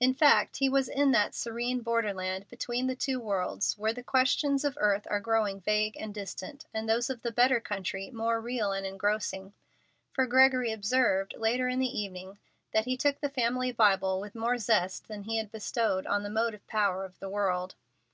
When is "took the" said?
12.98-13.30